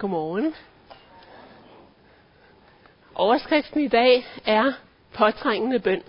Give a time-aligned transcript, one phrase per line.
[0.00, 0.54] Godmorgen.
[3.14, 4.72] Overskriften i dag er
[5.12, 6.02] påtrængende bøn.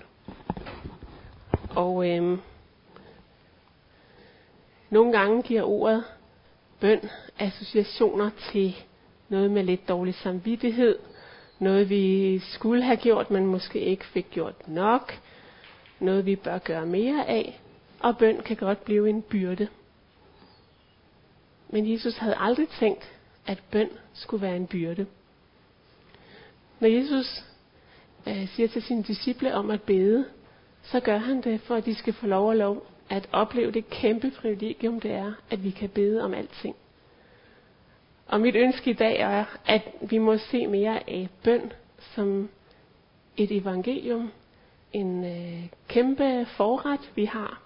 [1.70, 2.42] Og øhm,
[4.90, 6.04] nogle gange giver ordet
[6.80, 7.10] bøn
[7.40, 8.76] associationer til
[9.30, 11.00] noget med lidt dårlig samvittighed,
[11.60, 15.20] noget vi skulle have gjort, men måske ikke fik gjort nok,
[16.00, 17.62] noget vi bør gøre mere af,
[18.00, 19.68] og bøn kan godt blive en byrde.
[21.70, 25.06] Men Jesus havde aldrig tænkt, at bøn skulle være en byrde.
[26.80, 27.44] Når Jesus
[28.28, 30.26] øh, siger til sine disciple om at bede,
[30.84, 33.90] så gør han det, for at de skal få lov og lov at opleve det
[33.90, 36.76] kæmpe privilegium, det er, at vi kan bede om alting.
[38.28, 41.72] Og mit ønske i dag er, at vi må se mere af bøn
[42.16, 42.50] som
[43.38, 44.32] et evangelium,
[44.94, 47.61] en øh, kæmpe forret, vi har.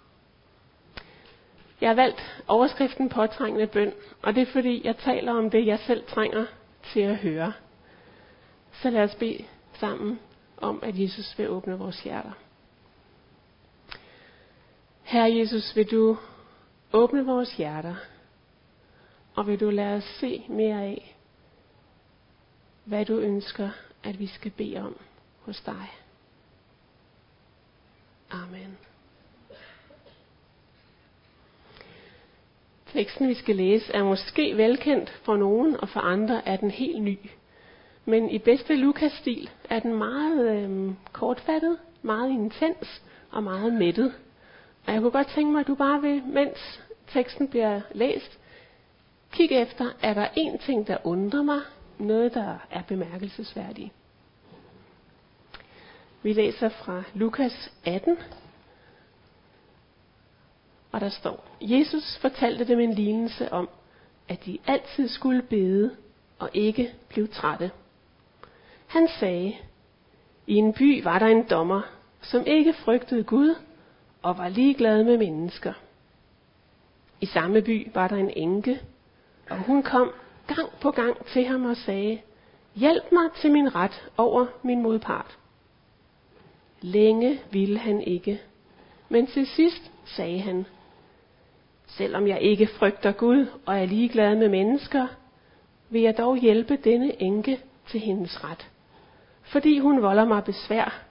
[1.81, 5.79] Jeg har valgt overskriften påtrængende bøn, og det er fordi, jeg taler om det, jeg
[5.79, 6.45] selv trænger
[6.93, 7.53] til at høre.
[8.71, 10.19] Så lad os bede sammen
[10.57, 12.31] om, at Jesus vil åbne vores hjerter.
[15.03, 16.17] Herre Jesus, vil du
[16.93, 17.95] åbne vores hjerter,
[19.35, 21.15] og vil du lade os se mere af,
[22.83, 23.69] hvad du ønsker,
[24.03, 24.99] at vi skal bede om
[25.41, 25.91] hos dig.
[28.31, 28.77] Amen.
[32.95, 37.03] Teksten, vi skal læse, er måske velkendt for nogen, og for andre er den helt
[37.03, 37.17] ny.
[38.05, 43.01] Men i bedste Lukas-stil er den meget øh, kortfattet, meget intens
[43.31, 44.13] og meget mættet.
[44.87, 48.39] Og jeg kunne godt tænke mig, at du bare vil, mens teksten bliver læst,
[49.31, 51.59] kig efter, er der en ting, der undrer mig,
[51.99, 53.91] noget, der er bemærkelsesværdigt.
[56.23, 58.17] Vi læser fra Lukas 18,
[60.95, 63.69] og der står, Jesus fortalte dem en lignelse om,
[64.27, 65.95] at de altid skulle bede
[66.39, 67.71] og ikke blive trætte.
[68.87, 69.55] Han sagde,
[70.47, 71.81] i en by var der en dommer,
[72.21, 73.55] som ikke frygtede Gud
[74.21, 75.73] og var ligeglad med mennesker.
[77.21, 78.81] I samme by var der en enke,
[79.49, 80.11] og hun kom
[80.47, 82.21] gang på gang til ham og sagde,
[82.75, 85.37] Hjælp mig til min ret over min modpart.
[86.81, 88.41] Længe ville han ikke,
[89.09, 90.65] men til sidst sagde han,
[91.97, 95.07] Selvom jeg ikke frygter Gud og er ligeglad med mennesker,
[95.89, 98.69] vil jeg dog hjælpe denne enke til hendes ret.
[99.41, 101.03] Fordi hun volder mig besvær,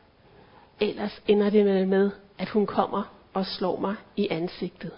[0.81, 4.91] ellers ender det med, med at hun kommer og slår mig i ansigtet.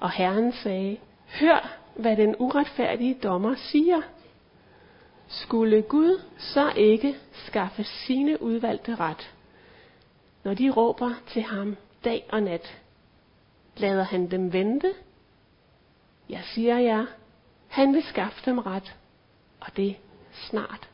[0.00, 0.96] Og Herren sagde,
[1.40, 4.00] hør, hvad den uretfærdige dommer siger.
[5.28, 9.34] Skulle Gud så ikke skaffe sine udvalgte ret,
[10.44, 12.81] når de råber til ham dag og nat?
[13.76, 14.94] Lader han dem vente?
[16.28, 17.06] Jeg siger jer,
[17.68, 18.96] han vil skaffe dem ret,
[19.60, 19.96] og det
[20.32, 20.88] snart.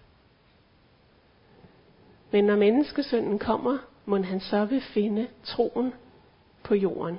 [2.31, 5.95] Men når menneskesønnen kommer, må han så vil finde troen
[6.63, 7.19] på jorden.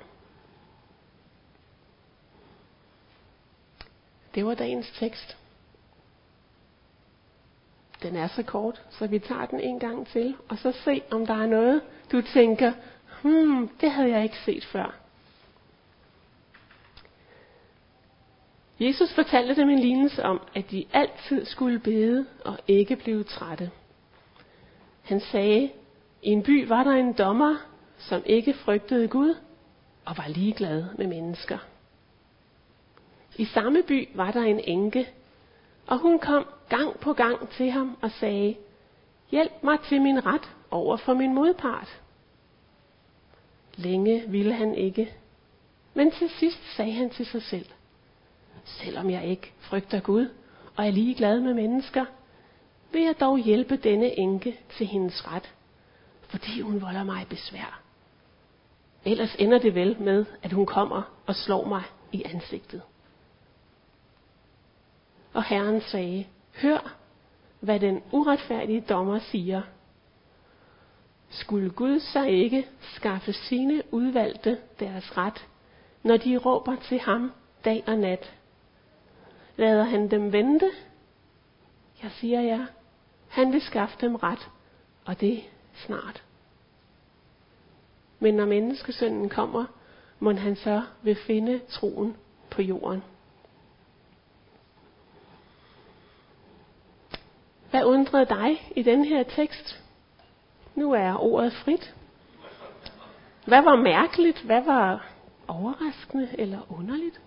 [4.36, 5.38] Det var dagens tekst.
[8.04, 11.26] Den er så kort, så vi tager den en gang til, og så se, om
[11.26, 11.82] der er noget,
[12.12, 12.72] du tænker,
[13.22, 14.99] hmm, det havde jeg ikke set før.
[18.80, 23.72] Jesus fortalte dem en lignelse om, at de altid skulle bede og ikke blive trætte.
[25.02, 25.70] Han sagde,
[26.24, 27.56] i en by var der en dommer,
[27.98, 29.36] som ikke frygtede Gud
[30.06, 31.58] og var ligeglad med mennesker.
[33.38, 35.10] I samme by var der en enke,
[35.88, 38.56] og hun kom gang på gang til ham og sagde,
[39.32, 42.02] Hjælp mig til min ret over for min modpart.
[43.76, 45.14] Længe ville han ikke,
[45.94, 47.66] men til sidst sagde han til sig selv,
[48.66, 50.30] selvom jeg ikke frygter Gud
[50.76, 52.06] og er ligeglad med mennesker,
[52.92, 55.54] vil jeg dog hjælpe denne enke til hendes ret,
[56.22, 57.82] fordi hun volder mig besvær.
[59.06, 62.82] Ellers ender det vel med, at hun kommer og slår mig i ansigtet.
[65.34, 66.26] Og Herren sagde,
[66.62, 66.96] hør,
[67.60, 69.62] hvad den uretfærdige dommer siger.
[71.30, 75.48] Skulle Gud så ikke skaffe sine udvalgte deres ret,
[76.04, 77.32] når de råber til ham
[77.66, 78.34] dag og nat?
[79.60, 80.72] Lader han dem vente?
[82.04, 82.66] Jeg siger jer,
[83.28, 84.50] han vil skaffe dem ret,
[85.06, 85.44] og det
[85.76, 86.24] snart.
[88.20, 89.66] Men når menneskesønnen kommer,
[90.20, 92.18] må han så vil finde troen
[92.50, 93.04] på jorden.
[97.70, 99.84] Hvad undrede dig i den her tekst?
[100.76, 101.96] Nu er ordet frit.
[103.46, 104.42] Hvad var mærkeligt?
[104.42, 105.10] Hvad var
[105.48, 107.22] overraskende eller underligt?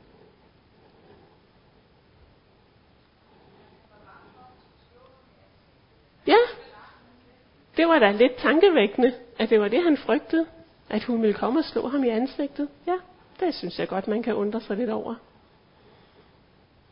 [7.77, 10.47] Det var da lidt tankevækkende, at det var det, han frygtede.
[10.91, 12.69] At hun ville komme og slå ham i ansigtet.
[12.87, 12.97] Ja,
[13.41, 15.15] det synes jeg godt, man kan undre sig lidt over.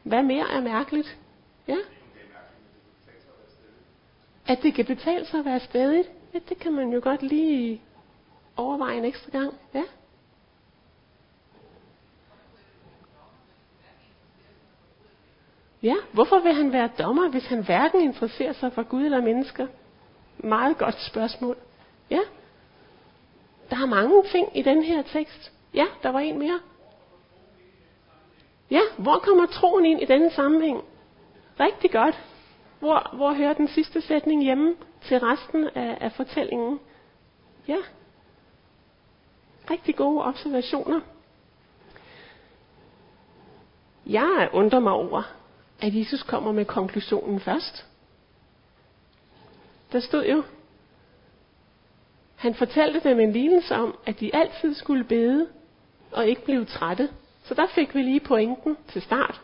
[0.02, 1.18] Hvad mere er mærkeligt?
[1.68, 1.76] Ja?
[4.46, 6.08] At det kan betale sig at være stedigt.
[6.34, 7.82] Ja, det kan man jo godt lige
[8.56, 9.54] overveje en ekstra gang.
[9.74, 9.82] Ja?
[15.82, 19.66] Ja, hvorfor vil han være dommer, hvis han hverken interesserer sig for Gud eller mennesker?
[20.44, 21.56] Meget godt spørgsmål.
[22.10, 22.20] Ja.
[23.70, 25.52] Der er mange ting i den her tekst.
[25.74, 26.60] Ja, der var en mere.
[28.70, 30.84] Ja, hvor kommer troen ind i denne sammenhæng?
[31.60, 32.24] Rigtig godt.
[32.78, 36.80] Hvor, hvor hører den sidste sætning hjemme til resten af, af fortællingen?
[37.68, 37.76] Ja.
[39.70, 41.00] Rigtig gode observationer.
[44.06, 45.22] Jeg undrer mig over,
[45.80, 47.89] at Jesus kommer med konklusionen først.
[49.92, 50.42] Der stod jo,
[52.36, 55.48] han fortalte dem en lignelse om, at de altid skulle bede
[56.12, 57.08] og ikke blive trætte.
[57.44, 59.40] Så der fik vi lige pointen til start.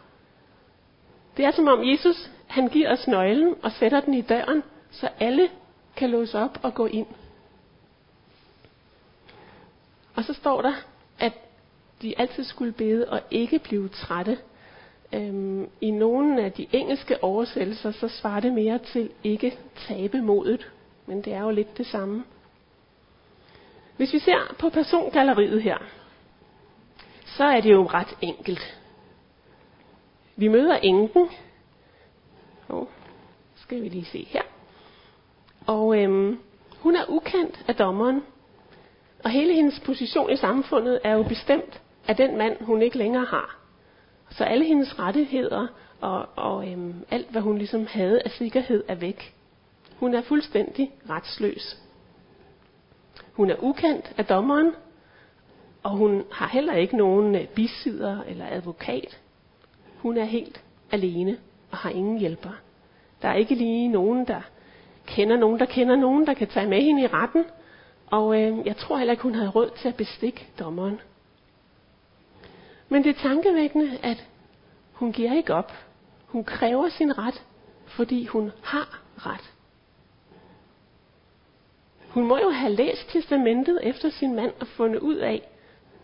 [1.36, 5.08] Det er som om Jesus, han giver os nøglen og sætter den i døren, så
[5.20, 5.48] alle
[5.96, 7.06] kan låse op og gå ind.
[10.14, 10.72] Og så står der,
[11.18, 11.32] at
[12.02, 14.38] de altid skulle bede og ikke blive trætte.
[15.12, 19.58] Øhm, I nogle af de engelske oversættelser, så svarer det mere til ikke
[19.88, 20.72] tabe modet.
[21.06, 22.24] Men det er jo lidt det samme.
[23.96, 25.78] Hvis vi ser på persongalleriet her,
[27.24, 28.80] så er det jo ret enkelt.
[30.36, 31.28] Vi møder enken.
[32.68, 32.86] Oh,
[33.54, 34.42] skal vi lige se her.
[35.66, 36.40] Og øhm,
[36.78, 38.22] hun er ukendt af dommeren.
[39.24, 43.24] Og hele hendes position i samfundet er jo bestemt af den mand, hun ikke længere
[43.24, 43.65] har.
[44.30, 45.66] Så alle hendes rettigheder
[46.00, 49.34] og, og øhm, alt, hvad hun ligesom havde af sikkerhed, er væk.
[49.96, 51.78] Hun er fuldstændig retsløs.
[53.32, 54.72] Hun er ukendt af dommeren,
[55.82, 59.20] og hun har heller ikke nogen øh, bisidder eller advokat.
[59.98, 61.38] Hun er helt alene
[61.70, 62.50] og har ingen hjælper.
[63.22, 64.40] Der er ikke lige nogen, der
[65.06, 67.44] kender nogen, der kender nogen, der kan tage med hende i retten.
[68.06, 71.00] Og øh, jeg tror heller ikke, hun havde råd til at bestikke dommeren.
[72.88, 74.26] Men det er tankevækkende, at
[74.92, 75.72] hun giver ikke op.
[76.26, 77.42] Hun kræver sin ret,
[77.86, 79.52] fordi hun har ret.
[82.08, 85.48] Hun må jo have læst testamentet efter sin mand og fundet ud af,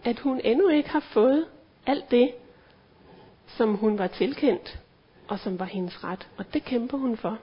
[0.04, 1.46] at hun endnu ikke har fået
[1.86, 2.30] alt det,
[3.46, 4.78] som hun var tilkendt,
[5.28, 6.28] og som var hendes ret.
[6.36, 7.38] Og det kæmper hun for.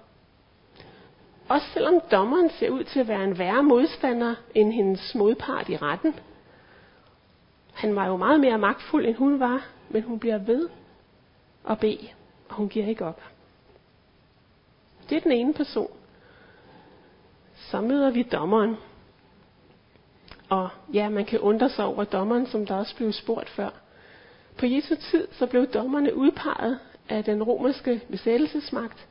[1.49, 5.77] Også selvom dommeren ser ud til at være en værre modstander end hendes modpart i
[5.77, 6.15] retten.
[7.79, 10.69] Han var jo meget mere magtfuld, end hun var, men hun bliver ved
[11.69, 12.07] at bede,
[12.49, 13.21] og hun giver ikke op.
[15.09, 15.91] Det er den ene person.
[17.55, 18.77] Så møder vi dommeren.
[20.49, 23.69] Og ja, man kan undre sig over dommeren, som der også blev spurgt før.
[24.57, 26.79] På Jesu tid, så blev dommerne udpeget
[27.09, 29.07] af den romerske besættelsesmagt,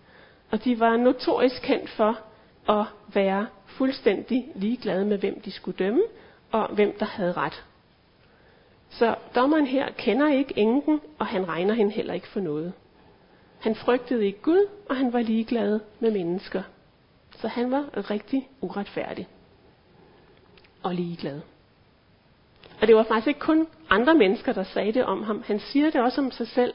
[0.51, 2.21] og de var notorisk kendt for
[2.69, 6.03] at være fuldstændig ligeglade med, hvem de skulle dømme,
[6.53, 7.65] og hvem der havde ret.
[8.91, 12.73] Så dommeren her kender ikke enken, og han regner hende heller ikke for noget.
[13.61, 16.63] Han frygtede ikke Gud, og han var ligeglad med mennesker.
[17.37, 19.29] Så han var rigtig uretfærdig
[20.83, 21.41] og ligeglad.
[22.81, 25.43] Og det var faktisk ikke kun andre mennesker, der sagde det om ham.
[25.47, 26.75] Han siger det også om sig selv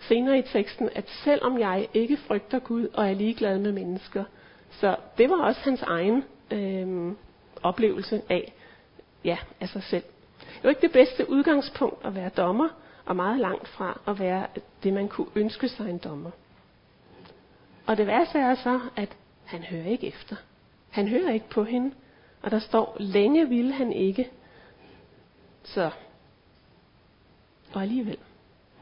[0.00, 4.24] senere i teksten, at selvom jeg ikke frygter Gud og er ligeglad med mennesker,
[4.70, 7.12] så det var også hans egen øh,
[7.62, 8.52] oplevelse af,
[9.24, 10.04] ja, af sig selv
[10.64, 12.68] jo ikke det bedste udgangspunkt at være dommer,
[13.04, 14.46] og meget langt fra at være
[14.82, 16.30] det, man kunne ønske sig en dommer.
[17.86, 20.36] Og det værste er så, at han hører ikke efter.
[20.90, 21.94] Han hører ikke på hende,
[22.42, 24.30] og der står, længe ville han ikke.
[25.64, 25.90] Så,
[27.72, 28.18] og alligevel,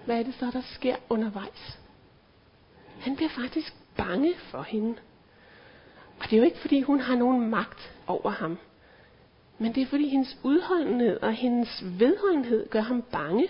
[0.04, 1.78] hvad er det så, der sker undervejs?
[3.00, 4.94] Han bliver faktisk bange for hende.
[6.20, 8.58] Og det er jo ikke, fordi hun har nogen magt over ham.
[9.62, 13.48] Men det er, fordi hendes udholdenhed og hendes vedholdenhed gør ham bange.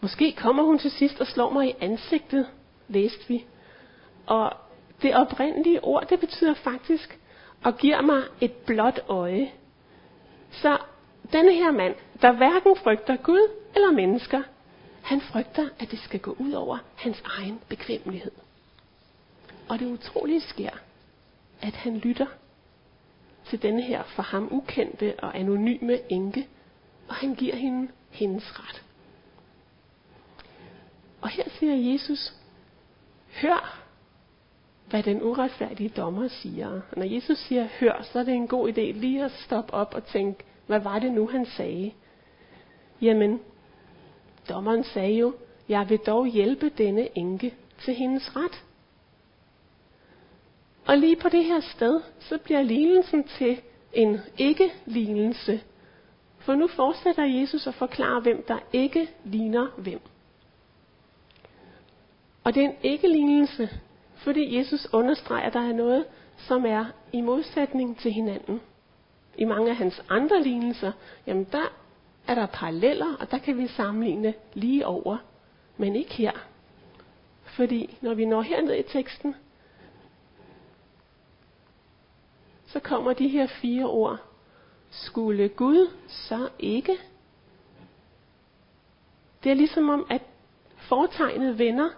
[0.00, 2.46] Måske kommer hun til sidst og slår mig i ansigtet,
[2.88, 3.44] læste vi.
[4.26, 4.52] Og
[5.02, 7.18] det oprindelige ord, det betyder faktisk,
[7.64, 9.50] og giver mig et blåt øje.
[10.50, 10.78] Så
[11.32, 14.42] denne her mand, der hverken frygter Gud eller mennesker,
[15.02, 18.32] han frygter, at det skal gå ud over hans egen bekvemmelighed.
[19.68, 20.70] Og det utrolige sker,
[21.62, 22.26] at han lytter
[23.52, 26.48] til denne her for ham ukendte og anonyme enke,
[27.08, 28.82] og han giver hende hendes ret.
[31.20, 32.34] Og her siger Jesus,
[33.42, 33.82] hør,
[34.90, 36.68] hvad den uretfærdige dommer siger.
[36.68, 39.94] Og når Jesus siger, hør, så er det en god idé lige at stoppe op
[39.94, 41.92] og tænke, hvad var det nu, han sagde?
[43.02, 43.40] Jamen,
[44.48, 45.34] dommeren sagde jo,
[45.68, 47.54] jeg vil dog hjælpe denne enke
[47.84, 48.64] til hendes ret.
[50.86, 53.60] Og lige på det her sted, så bliver lignelsen til
[53.92, 55.60] en ikke-lignelse.
[56.38, 60.00] For nu fortsætter Jesus at forklare, hvem der ikke ligner hvem.
[62.44, 63.68] Og det er en ikke-lignelse,
[64.14, 66.04] fordi Jesus understreger, at der er noget,
[66.36, 68.60] som er i modsætning til hinanden.
[69.38, 70.92] I mange af hans andre lignelser,
[71.26, 71.72] jamen der
[72.26, 75.16] er der paralleller, og der kan vi sammenligne lige over.
[75.76, 76.32] Men ikke her.
[77.44, 79.34] Fordi når vi når herned i teksten,
[82.72, 84.18] så kommer de her fire ord.
[84.90, 86.98] Skulle Gud så ikke?
[89.44, 90.22] Det er ligesom om, at
[90.76, 91.90] foretegnet vender,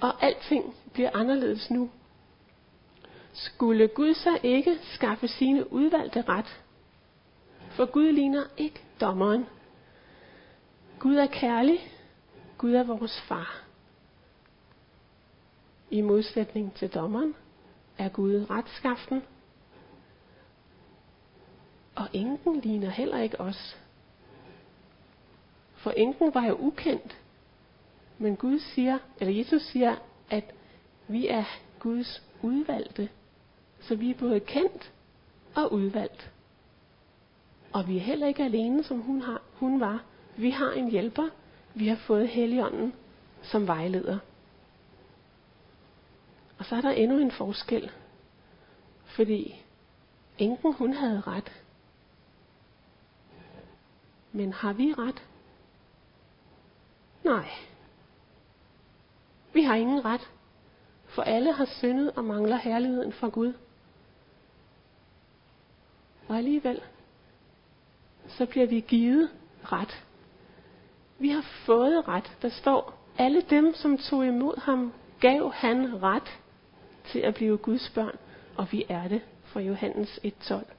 [0.00, 1.90] og alting bliver anderledes nu.
[3.32, 6.62] Skulle Gud så ikke skaffe sine udvalgte ret?
[7.70, 9.46] For Gud ligner ikke dommeren.
[10.98, 11.92] Gud er kærlig.
[12.58, 13.62] Gud er vores far.
[15.90, 17.34] I modsætning til dommeren
[17.98, 19.22] er Gud retskaften.
[21.96, 23.76] Og enken ligner heller ikke os.
[25.74, 27.18] For enken var jo ukendt.
[28.18, 29.96] Men Gud siger, eller Jesus siger,
[30.30, 30.44] at
[31.08, 31.44] vi er
[31.78, 33.08] Guds udvalgte.
[33.80, 34.92] Så vi er både kendt
[35.54, 36.30] og udvalgt.
[37.72, 40.04] Og vi er heller ikke alene, som hun, har, hun var.
[40.36, 41.28] Vi har en hjælper.
[41.74, 42.92] Vi har fået Helligånden
[43.42, 44.18] som vejleder.
[46.58, 47.90] Og så er der endnu en forskel.
[49.04, 49.62] Fordi
[50.38, 51.52] enken hun havde ret.
[54.36, 55.22] Men har vi ret?
[57.24, 57.48] Nej.
[59.52, 60.30] Vi har ingen ret.
[61.06, 63.52] For alle har syndet og mangler herligheden fra Gud.
[66.28, 66.80] Og alligevel,
[68.28, 69.30] så bliver vi givet
[69.64, 70.04] ret.
[71.18, 72.36] Vi har fået ret.
[72.42, 76.38] Der står, alle dem, som tog imod ham, gav han ret
[77.04, 78.16] til at blive Guds børn.
[78.56, 80.75] Og vi er det fra Johannes 1.12.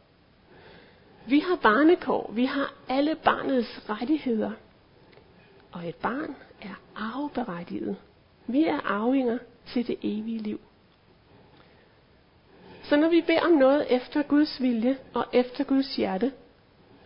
[1.27, 2.31] Vi har barnekår.
[2.33, 4.51] Vi har alle barnets rettigheder.
[5.71, 7.95] Og et barn er arveberettiget.
[8.47, 10.59] Vi er arvinger til det evige liv.
[12.83, 16.31] Så når vi beder om noget efter Guds vilje og efter Guds hjerte,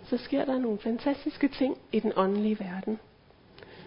[0.04, 3.00] så sker der nogle fantastiske ting i den åndelige verden.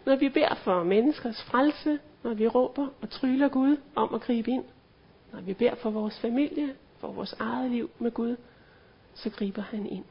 [0.06, 4.50] Når vi beder for menneskers frelse, når vi råber og tryller Gud om at gribe
[4.50, 4.64] ind,
[5.32, 8.36] når vi beder for vores familie, for vores eget liv med Gud,
[9.14, 10.04] så griber han ind.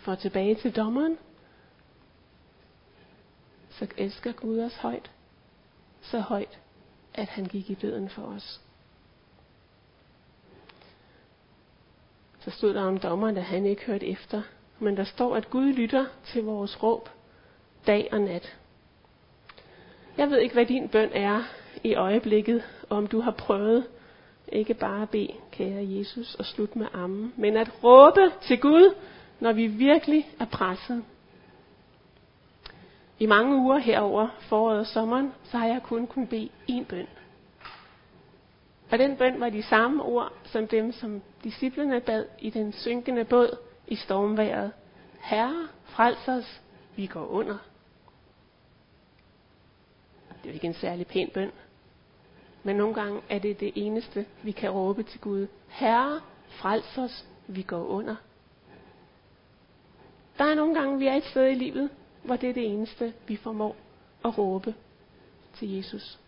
[0.00, 1.18] For tilbage til dommeren,
[3.70, 5.10] så elsker Gud os højt,
[6.00, 6.58] så højt,
[7.14, 8.60] at han gik i døden for os.
[12.40, 14.42] Så stod der om dommeren, at han ikke hørte efter.
[14.78, 17.08] Men der står, at Gud lytter til vores råb
[17.86, 18.56] dag og nat.
[20.16, 21.42] Jeg ved ikke, hvad din bøn er
[21.84, 23.86] i øjeblikket, om du har prøvet
[24.48, 28.94] ikke bare at bede, kære Jesus, og slutte med ammen, men at råbe til Gud,
[29.40, 31.04] når vi virkelig er presset.
[33.18, 37.06] I mange uger herover foråret og sommeren, så har jeg kun kunnet bede én bøn.
[38.90, 43.24] Og den bøn var de samme ord som dem, som disciplene bad i den synkende
[43.24, 43.56] båd
[43.86, 44.72] i stormværet.
[45.20, 46.60] Herre, frels os,
[46.96, 47.58] vi går under.
[50.28, 51.50] Det er jo ikke en særlig pæn bøn.
[52.62, 55.46] Men nogle gange er det det eneste, vi kan råbe til Gud.
[55.68, 58.16] Herre, frels os, vi går under.
[60.40, 61.90] Der er nogle gange, vi er et sted i livet,
[62.22, 63.76] hvor det er det eneste, vi formår
[64.24, 64.74] at råbe
[65.54, 66.18] til Jesus.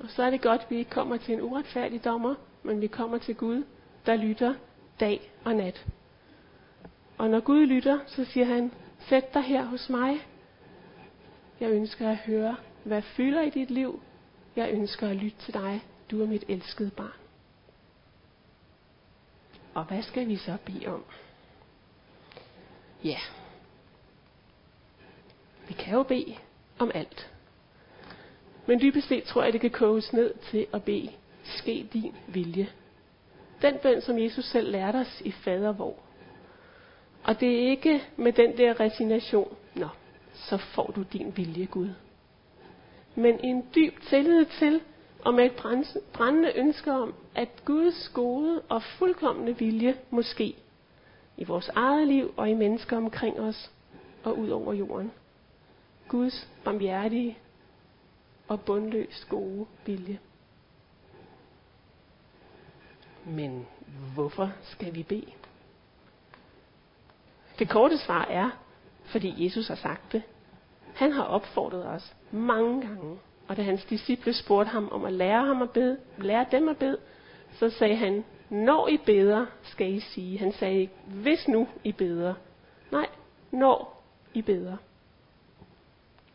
[0.00, 2.86] Og så er det godt, at vi ikke kommer til en uretfærdig dommer, men vi
[2.86, 3.64] kommer til Gud,
[4.06, 4.54] der lytter
[5.00, 5.86] dag og nat.
[7.18, 10.26] Og når Gud lytter, så siger han, sæt dig her hos mig.
[11.60, 14.02] Jeg ønsker at høre, hvad fylder i dit liv.
[14.56, 15.84] Jeg ønsker at lytte til dig.
[16.10, 17.18] Du er mit elskede barn.
[19.74, 21.04] Og hvad skal vi så bede om?
[23.04, 23.18] Ja,
[25.68, 26.34] vi kan jo bede
[26.78, 27.30] om alt.
[28.66, 31.10] Men dybest set tror jeg, det kan koges ned til at bede,
[31.42, 32.68] ske din vilje.
[33.62, 35.96] Den bøn, som Jesus selv lærte os i fadervor.
[37.24, 39.88] Og det er ikke med den der resignation, nå,
[40.34, 41.88] så får du din vilje, Gud.
[43.14, 44.80] Men en dyb tillid til,
[45.24, 45.52] og med et
[46.12, 50.54] brændende ønske om, at Guds gode og fuldkommende vilje måske
[51.42, 53.70] i vores eget liv og i mennesker omkring os
[54.24, 55.12] og ud over jorden.
[56.08, 57.38] Guds barmhjertige
[58.48, 60.18] og bundløst gode vilje.
[63.24, 63.66] Men
[64.14, 65.32] hvorfor skal vi bede?
[67.58, 68.50] Det korte svar er,
[69.04, 70.22] fordi Jesus har sagt det.
[70.94, 73.18] Han har opfordret os mange gange.
[73.48, 76.76] Og da hans disciple spurgte ham om at lære ham at bede, lære dem at
[76.76, 76.98] bede,
[77.52, 80.38] så sagde han, når I beder, skal I sige.
[80.38, 82.34] Han sagde ikke, hvis nu I beder.
[82.90, 83.06] Nej,
[83.50, 84.02] når
[84.34, 84.76] I beder.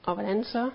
[0.05, 0.69] Og hvordan så?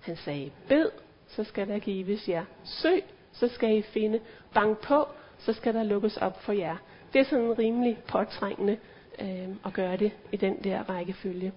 [0.00, 0.90] Han sagde, bed,
[1.26, 2.44] så skal der gives jer.
[2.64, 4.20] Søg, så skal I finde.
[4.54, 5.08] Bank på,
[5.38, 6.76] så skal der lukkes op for jer.
[7.12, 8.78] Det er sådan rimelig påtrængende
[9.20, 11.52] øh, at gøre det i den der rækkefølge.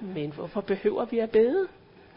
[0.00, 1.68] Men hvorfor behøver vi at bede?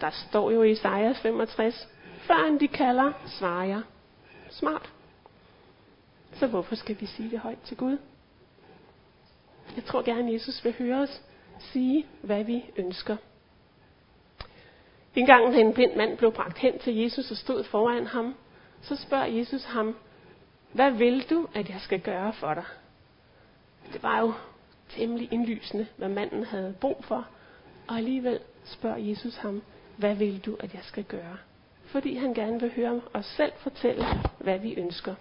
[0.02, 3.82] Der står jo i Isaiah 65, før de kalder, svarer jeg.
[4.50, 4.94] Smart.
[6.40, 7.98] Så hvorfor skal vi sige det højt til Gud?
[9.76, 11.22] Jeg tror gerne, Jesus vil høre os
[11.60, 13.18] sige, hvad vi ønsker.
[15.16, 18.36] En gang, da en blind mand blev bragt hen til Jesus og stod foran ham,
[18.82, 19.96] så spørger Jesus ham,
[20.72, 22.64] hvad vil du, at jeg skal gøre for dig?
[23.94, 24.34] Det var jo
[24.90, 27.28] temmelig indlysende, hvad manden havde brug for,
[27.88, 29.62] og alligevel spørger Jesus ham,
[29.98, 31.38] hvad vil du, at jeg skal gøre?
[31.86, 34.06] Fordi han gerne vil høre os selv fortælle,
[34.40, 35.16] hvad vi ønsker.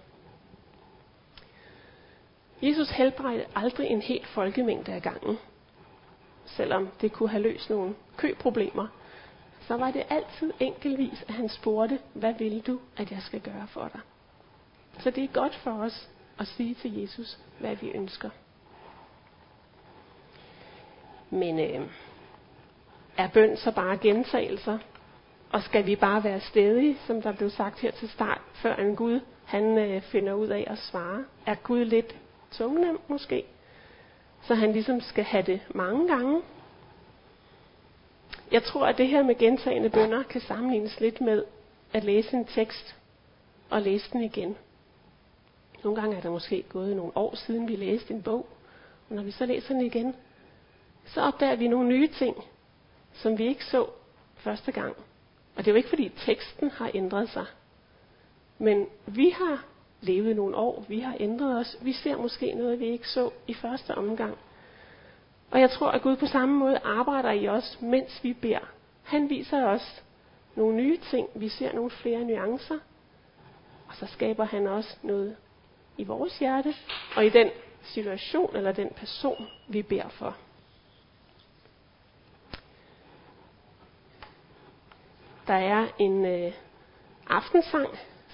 [2.61, 5.37] Jesus helbredte aldrig en hel folkemængde af gangen.
[6.45, 8.87] Selvom det kunne have løst nogle køproblemer,
[9.67, 13.67] så var det altid enkeltvis, at han spurgte, hvad vil du, at jeg skal gøre
[13.67, 14.01] for dig?
[14.99, 16.09] Så det er godt for os
[16.39, 18.29] at sige til Jesus, hvad vi ønsker.
[21.29, 21.87] Men øh,
[23.17, 24.77] er bøn så bare gentagelser?
[25.51, 28.95] Og skal vi bare være stedige, som der blev sagt her til start, før en
[28.95, 31.25] Gud han øh, finder ud af at svare?
[31.45, 32.15] Er Gud lidt
[32.51, 33.45] tungnem måske?
[34.41, 36.41] Så han ligesom skal have det mange gange?
[38.51, 41.43] Jeg tror, at det her med gentagende bønder kan sammenlignes lidt med
[41.93, 42.95] at læse en tekst
[43.69, 44.57] og læse den igen.
[45.83, 48.47] Nogle gange er der måske gået nogle år siden, vi læste en bog,
[49.09, 50.15] og når vi så læser den igen,
[51.05, 52.35] så opdager vi nogle nye ting,
[53.13, 53.87] som vi ikke så
[54.35, 54.95] første gang.
[55.55, 57.45] Og det er jo ikke fordi teksten har ændret sig.
[58.57, 59.65] Men vi har
[60.01, 63.53] levet nogle år, vi har ændret os, vi ser måske noget, vi ikke så i
[63.53, 64.37] første omgang.
[65.51, 68.71] Og jeg tror, at Gud på samme måde arbejder i os, mens vi beder.
[69.03, 70.03] Han viser os
[70.55, 72.79] nogle nye ting, vi ser nogle flere nuancer,
[73.87, 75.35] og så skaber han også noget
[75.97, 76.73] i vores hjerte,
[77.15, 77.49] og i den
[77.83, 80.37] situation eller den person, vi beder for.
[85.47, 86.53] Der er en øh,
[87.29, 87.87] aftensang,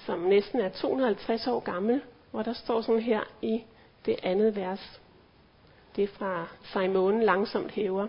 [0.06, 3.64] som næsten er 250 år gammel, hvor der står sådan her i
[4.06, 5.00] det andet vers.
[5.96, 8.08] Det er fra Simon langsomt hæver.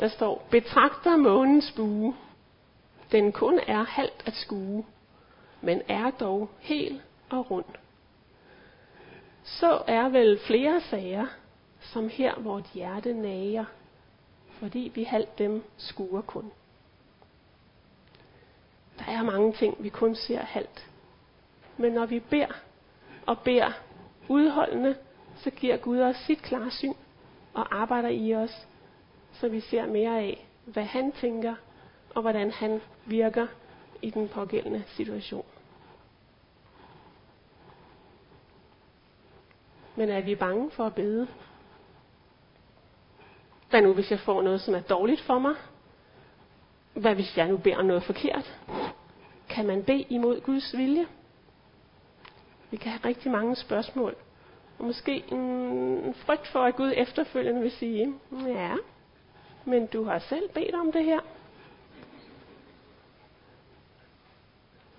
[0.00, 2.14] Der står, betragter månens bue.
[3.12, 4.84] Den kun er halvt at skue,
[5.60, 7.64] men er dog hel og rund.
[9.44, 11.26] Så er vel flere sager,
[11.80, 13.64] som her vort hjerte nager,
[14.52, 16.52] fordi vi halvt dem skuer kun.
[18.98, 20.91] Der er mange ting, vi kun ser halvt.
[21.76, 22.52] Men når vi beder
[23.26, 23.72] og beder
[24.28, 24.96] udholdende,
[25.36, 26.92] så giver Gud os sit klarsyn
[27.54, 28.66] og arbejder i os,
[29.32, 31.54] så vi ser mere af, hvad han tænker,
[32.14, 33.46] og hvordan han virker
[34.02, 35.44] i den pågældende situation.
[39.96, 41.28] Men er vi bange for at bede?
[43.70, 45.54] Hvad nu, hvis jeg får noget, som er dårligt for mig?
[46.94, 48.58] Hvad hvis jeg nu beder noget forkert?
[49.48, 51.06] Kan man bede imod Guds vilje?
[52.72, 54.14] Vi kan have rigtig mange spørgsmål.
[54.78, 58.14] Og måske en frygt for, at Gud efterfølgende vil sige,
[58.46, 58.74] ja,
[59.64, 61.20] men du har selv bedt om det her.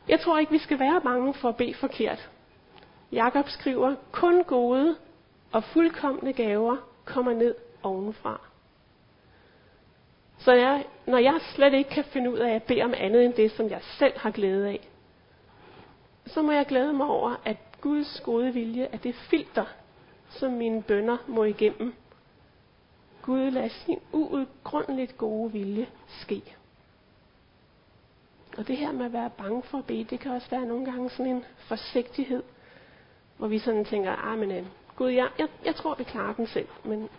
[0.07, 2.29] Jeg tror ikke, vi skal være bange for at bede forkert.
[3.11, 4.95] Jakob skriver, kun gode
[5.51, 8.41] og fuldkommende gaver kommer ned ovenfra.
[10.37, 13.33] Så jeg, når jeg slet ikke kan finde ud af at bede om andet end
[13.33, 14.89] det, som jeg selv har glæde af,
[16.25, 19.65] så må jeg glæde mig over, at Guds gode vilje er det filter,
[20.29, 21.93] som mine bønder må igennem.
[23.21, 26.55] Gud lader sin uudgrundeligt gode vilje ske.
[28.57, 30.85] Og det her med at være bange for at bede, det kan også være nogle
[30.85, 32.43] gange sådan en forsigtighed,
[33.37, 36.47] hvor vi sådan tænker, ah, men øh, Gud, jeg, jeg, jeg tror, vi klarer den
[36.47, 37.09] selv, men,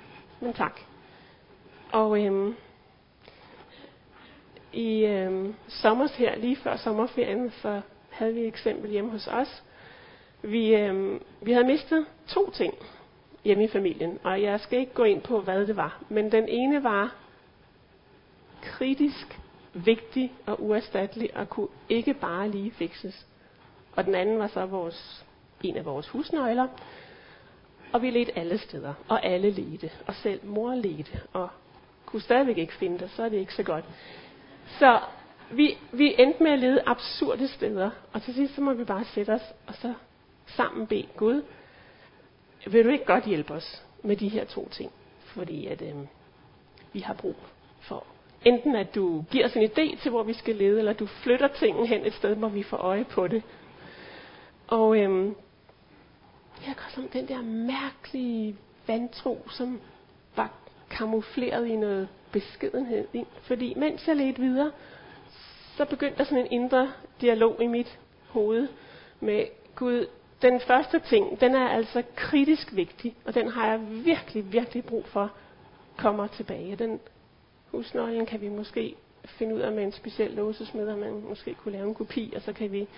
[0.40, 0.81] men tak.
[1.93, 2.57] Og øhm,
[4.73, 7.81] i øhm, sommer her, lige før sommerferien, så
[8.14, 9.62] havde vi et eksempel hjemme hos os.
[10.42, 12.74] Vi, øh, vi havde mistet to ting
[13.44, 16.03] hjemme i familien, og jeg skal ikke gå ind på, hvad det var.
[16.09, 17.14] Men den ene var
[18.62, 19.40] kritisk,
[19.74, 23.27] vigtig og uerstattelig, og kunne ikke bare lige fikses.
[23.96, 25.24] Og den anden var så vores,
[25.62, 26.68] en af vores husnøgler.
[27.92, 31.48] Og vi ledte alle steder, og alle ledte, og selv mor ledte, og
[32.07, 33.85] kunne stadigvæk ikke finde det, så er det ikke så godt.
[34.79, 35.00] Så
[35.51, 39.05] vi, vi endte med at lede absurde steder, og til sidst så må vi bare
[39.05, 39.95] sætte os, og så
[40.47, 41.43] sammen bede Gud,
[42.67, 44.93] vil du ikke godt hjælpe os med de her to ting?
[45.25, 45.95] Fordi at øh,
[46.93, 47.37] vi har brug
[47.81, 48.05] for
[48.45, 51.49] enten at du giver os en idé til, hvor vi skal lede, eller du flytter
[51.49, 53.43] tingene hen et sted, hvor vi får øje på det.
[54.67, 55.35] Og øhm,
[56.67, 59.81] jeg går som den der mærkelige vantro, som
[60.37, 60.51] var
[60.91, 63.07] kamufleret i noget beskedenhed.
[63.43, 64.71] Fordi mens jeg ledte videre,
[65.77, 68.69] så begyndte der sådan en indre dialog i mit hoved
[69.21, 70.07] med Gud.
[70.43, 75.07] Den første ting, den er altså kritisk vigtig, og den har jeg virkelig, virkelig brug
[75.07, 75.33] for
[75.97, 76.77] kommer tilbage.
[76.77, 77.01] Den
[77.71, 78.95] husnøglen kan vi måske
[79.27, 82.43] finde ud af med en speciel låsesmed, og man måske kunne lave en kopi, og
[82.43, 82.89] så kan vi,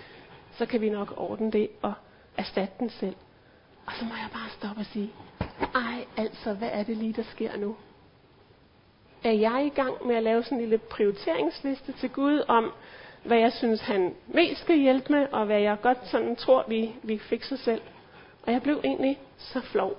[0.51, 1.93] så kan vi nok ordne det og
[2.37, 3.15] erstatte den selv.
[3.85, 5.11] Og så må jeg bare stoppe og sige,
[5.75, 7.75] ej altså, hvad er det lige, der sker nu?
[9.23, 12.71] Er jeg i gang med at lave sådan en lille prioriteringsliste til Gud om,
[13.23, 16.91] hvad jeg synes, han mest skal hjælpe med, og hvad jeg godt sådan tror, vi,
[17.03, 17.81] vi fikser selv.
[18.43, 19.97] Og jeg blev egentlig så flov.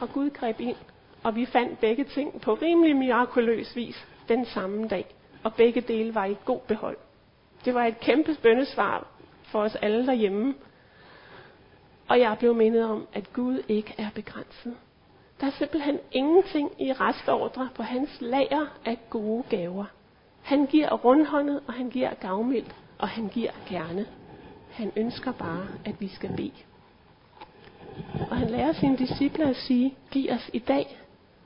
[0.00, 0.76] Og Gud greb ind,
[1.22, 5.06] og vi fandt begge ting på rimelig mirakuløs vis den samme dag.
[5.42, 6.96] Og begge dele var i god behold.
[7.64, 9.06] Det var et kæmpe bøndesvar
[9.42, 10.54] for os alle derhjemme.
[12.08, 14.76] Og jeg blev mindet om, at Gud ikke er begrænset.
[15.40, 19.84] Der er simpelthen ingenting i restordre på hans lager af gode gaver.
[20.42, 24.06] Han giver rundhåndet, og han giver gavmildt, og han giver gerne.
[24.68, 26.52] Han ønsker bare, at vi skal bede.
[28.30, 30.98] Og han lærer sine disciple at sige, giv os i dag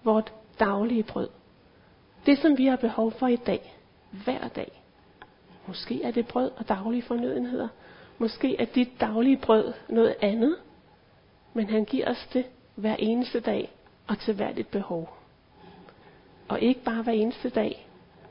[0.05, 1.29] vort daglige brød.
[2.27, 3.75] Det, som vi har behov for i dag,
[4.11, 4.83] hver dag.
[5.67, 7.69] Måske er det brød og daglige fornødenheder.
[8.19, 10.57] Måske er dit daglige brød noget andet.
[11.55, 13.71] Men han giver os det hver eneste dag
[14.09, 15.17] og til hvert et behov.
[16.49, 17.89] Og ikke bare hver eneste dag,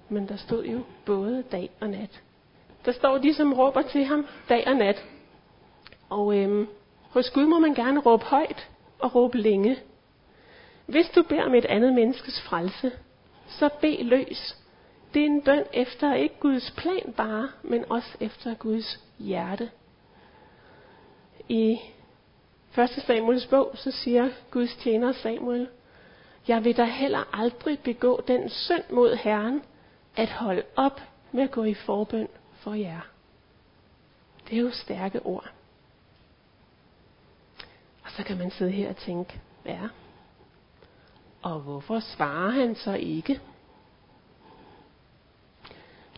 [0.09, 2.21] men der stod jo både dag og nat.
[2.85, 5.05] Der står de, som råber til ham dag og nat.
[6.09, 6.67] Og øhm,
[7.09, 9.77] hos Gud må man gerne råbe højt og råbe længe.
[10.85, 12.91] Hvis du beder om et andet menneskes frelse,
[13.47, 14.57] så bed løs.
[15.13, 19.69] Det er en bøn efter ikke Guds plan bare, men også efter Guds hjerte.
[21.49, 21.79] I
[22.77, 22.89] 1.
[22.89, 25.67] Samuels bog, så siger Guds tjener Samuel,
[26.47, 29.61] jeg vil da heller aldrig begå den synd mod Herren,
[30.15, 33.01] at holde op med at gå i forbøn for jer.
[34.49, 35.51] Det er jo stærke ord.
[38.03, 39.79] Og så kan man sidde her og tænke, ja,
[41.41, 43.41] og hvorfor svarer han så ikke?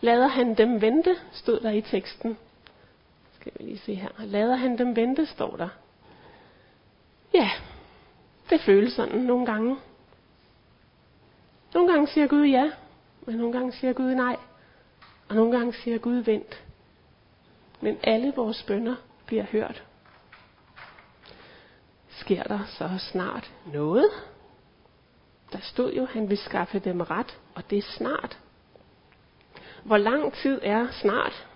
[0.00, 2.38] Lader han dem vente, stod der i teksten.
[3.34, 4.08] Skal vi lige se her.
[4.18, 5.68] Lader han dem vente, står der.
[7.40, 7.50] Ja,
[8.50, 9.76] det føles sådan nogle gange.
[11.74, 12.70] Nogle gange siger Gud ja,
[13.26, 14.36] men nogle gange siger Gud nej.
[15.28, 16.62] Og nogle gange siger Gud vent.
[17.80, 18.94] Men alle vores bønder
[19.26, 19.84] bliver hørt.
[22.08, 24.10] Sker der så snart noget?
[25.52, 28.38] Der stod jo, at han vil skaffe dem ret, og det er snart.
[29.84, 31.46] Hvor lang tid er snart?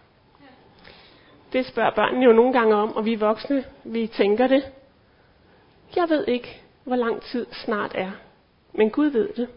[1.53, 4.73] Det spørger børnene jo nogle gange om, og vi voksne, vi tænker det.
[5.97, 8.11] Jeg ved ikke, hvor lang tid snart er,
[8.73, 9.49] men Gud ved det.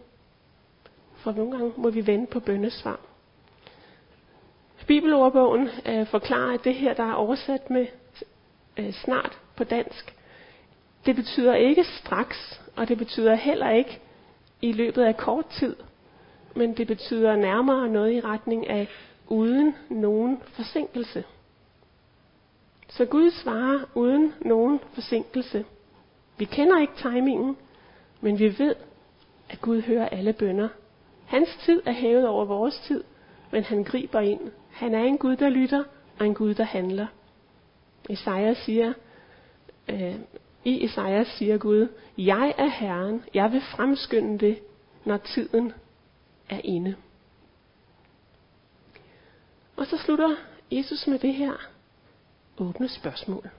[1.16, 3.00] For nogle gange må vi vente på bønnesvar.
[4.86, 7.86] Bibelordbogen øh, forklarer, at det her, der er oversat med
[8.76, 10.14] øh, snart på dansk,
[11.06, 14.00] det betyder ikke straks, og det betyder heller ikke
[14.62, 15.76] i løbet af kort tid,
[16.54, 18.88] men det betyder nærmere noget i retning af
[19.28, 21.24] uden nogen forsinkelse.
[22.88, 25.64] Så Gud svarer uden nogen forsinkelse.
[26.38, 27.56] Vi kender ikke timingen,
[28.20, 28.74] men vi ved,
[29.48, 30.68] at Gud hører alle bønder.
[31.26, 33.04] Hans tid er hævet over vores tid,
[33.50, 34.40] men han griber ind.
[34.70, 35.84] Han er en Gud, der lytter,
[36.18, 37.06] og en Gud, der handler.
[38.08, 38.92] Isaiah siger,
[39.88, 40.14] øh,
[40.64, 44.58] i Isaiah siger Gud, jeg er Herren, jeg vil fremskynde det,
[45.04, 45.72] når tiden
[46.50, 46.96] er inde.
[49.76, 50.36] Og så slutter
[50.70, 51.52] Jesus med det her
[52.58, 53.50] åbne spørgsmål.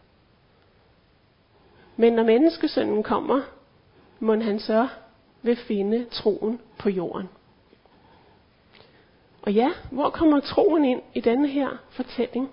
[1.99, 3.41] Men når menneskesønnen kommer,
[4.19, 4.87] må han så
[5.41, 7.29] vil finde troen på jorden.
[9.41, 12.49] Og ja, hvor kommer troen ind i denne her fortælling?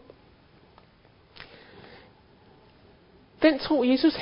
[3.42, 4.16] Den tro, Jesus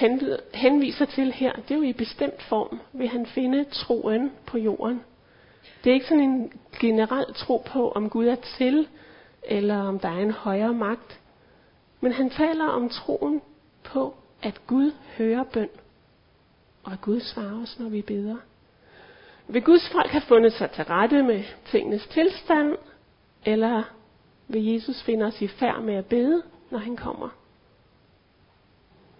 [0.54, 5.02] henviser til her, det er jo i bestemt form, vil han finde troen på jorden.
[5.84, 8.88] Det er ikke sådan en generel tro på, om Gud er til,
[9.42, 11.20] eller om der er en højere magt.
[12.00, 13.42] Men han taler om troen
[13.84, 15.68] på, at Gud hører bøn,
[16.84, 18.36] og at Gud svarer os, når vi beder.
[19.48, 22.76] Vil Guds folk have fundet sig til rette med tingenes tilstand,
[23.44, 23.82] eller
[24.48, 27.28] vil Jesus finde os i færd med at bede, når han kommer?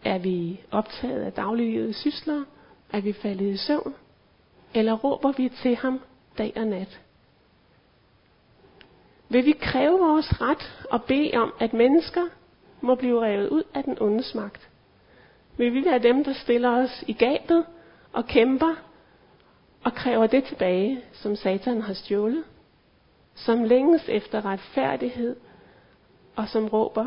[0.05, 2.45] Er vi optaget af dagliglivets sysler?
[2.93, 3.95] Er vi faldet i søvn?
[4.75, 6.01] Eller råber vi til ham
[6.39, 7.01] dag og nat?
[9.29, 12.23] Vil vi kræve vores ret og bede om, at mennesker
[12.81, 14.69] må blive revet ud af den ondes magt?
[15.57, 17.67] Vil vi være dem, der stiller os i gabet
[18.12, 18.75] og kæmper
[19.85, 22.45] og kræver det tilbage, som Satan har stjålet?
[23.35, 25.37] Som længes efter retfærdighed
[26.37, 27.07] og som råber,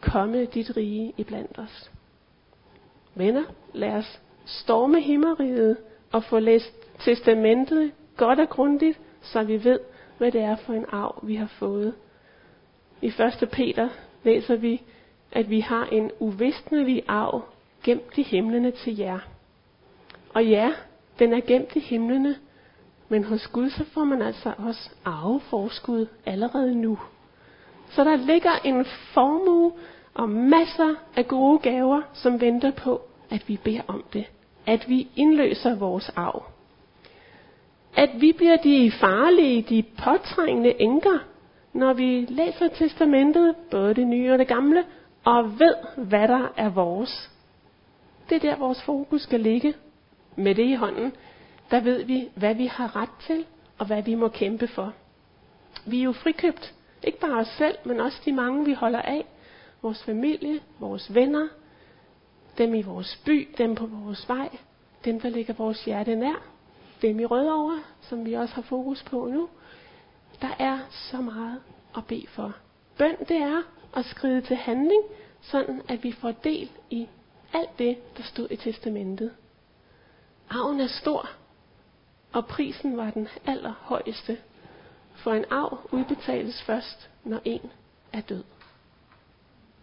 [0.00, 1.90] komme dit rige iblandt os.
[3.14, 5.76] Venner, lad os storme himmeriget
[6.12, 9.80] og få læst testamentet godt og grundigt, så vi ved,
[10.18, 11.94] hvad det er for en arv, vi har fået.
[13.02, 13.06] I
[13.42, 13.48] 1.
[13.52, 13.88] Peter
[14.24, 14.82] læser vi,
[15.32, 17.42] at vi har en uvisnelig arv
[17.84, 19.18] gemt i himlene til jer.
[20.34, 20.72] Og ja,
[21.18, 22.36] den er gemt i himlene,
[23.08, 26.98] men hos Gud så får man altså også arveforskud allerede nu.
[27.90, 29.72] Så der ligger en formue
[30.14, 34.24] og masser af gode gaver, som venter på, at vi beder om det.
[34.66, 36.44] At vi indløser vores arv.
[37.96, 41.18] At vi bliver de farlige, de påtrængende enker,
[41.72, 44.84] når vi læser testamentet, både det nye og det gamle,
[45.24, 47.30] og ved, hvad der er vores.
[48.30, 49.74] Det er der, vores fokus skal ligge.
[50.36, 51.12] Med det i hånden,
[51.70, 53.46] der ved vi, hvad vi har ret til,
[53.78, 54.92] og hvad vi må kæmpe for.
[55.86, 59.26] Vi er jo frikøbt, ikke bare os selv, men også de mange, vi holder af.
[59.82, 61.48] Vores familie, vores venner,
[62.58, 64.48] dem i vores by, dem på vores vej,
[65.04, 66.42] dem, der ligger vores hjerte nær,
[67.02, 69.48] dem i Rødovre, som vi også har fokus på nu.
[70.40, 71.60] Der er så meget
[71.96, 72.54] at bede for.
[72.98, 73.62] Bøn, det er
[73.96, 75.02] at skride til handling,
[75.40, 77.08] sådan at vi får del i
[77.52, 79.32] alt det, der stod i testamentet.
[80.50, 81.28] Arven er stor,
[82.32, 84.38] og prisen var den allerhøjeste.
[85.14, 87.70] For en arv udbetales først, når en
[88.12, 88.44] er død.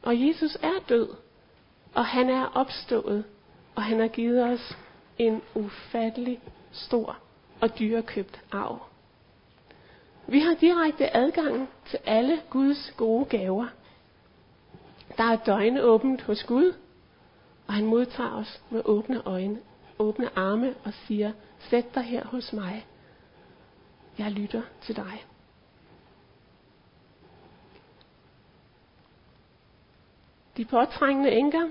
[0.04, 1.10] Og Jesus er død,
[1.94, 3.24] og han er opstået,
[3.76, 4.78] og han har givet os
[5.18, 7.18] en ufattelig stor
[7.62, 8.80] og dyrekøbt arv.
[10.28, 13.68] Vi har direkte adgang til alle Guds gode gaver.
[15.18, 16.74] Der er døgnet åbent hos Gud,
[17.68, 19.60] og han modtager os med åbne øjne,
[20.00, 22.86] åbne arme og siger, sæt dig her hos mig.
[24.18, 25.26] Jeg lytter til dig.
[30.58, 31.70] De påtrængende enker,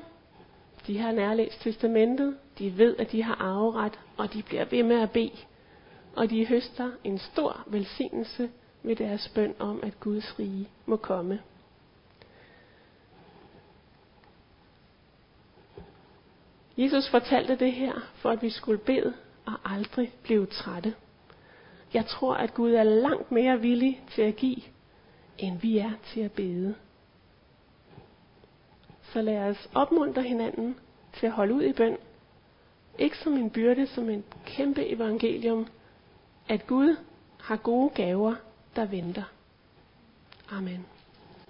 [0.86, 5.00] de har nærlæst testamentet, de ved, at de har arveret, og de bliver ved med
[5.00, 5.36] at bede.
[6.16, 8.50] Og de høster en stor velsignelse
[8.82, 11.40] ved deres bøn om, at Guds rige må komme.
[16.76, 19.14] Jesus fortalte det her, for at vi skulle bede
[19.46, 20.94] og aldrig blive trætte.
[21.94, 24.62] Jeg tror, at Gud er langt mere villig til at give,
[25.38, 26.74] end vi er til at bede.
[29.02, 30.76] Så lad os opmuntre hinanden
[31.12, 31.96] til at holde ud i bøn.
[32.98, 35.66] Ikke som en byrde, som en kæmpe evangelium,
[36.48, 36.96] at Gud
[37.40, 38.34] har gode gaver,
[38.76, 39.22] der venter.
[40.50, 40.86] Amen.